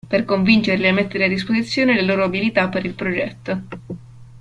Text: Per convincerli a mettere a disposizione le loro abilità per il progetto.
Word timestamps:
Per 0.09 0.25
convincerli 0.25 0.87
a 0.87 0.93
mettere 0.93 1.25
a 1.25 1.27
disposizione 1.27 1.93
le 1.93 2.01
loro 2.01 2.23
abilità 2.23 2.69
per 2.69 2.85
il 2.85 2.95
progetto. 2.95 3.61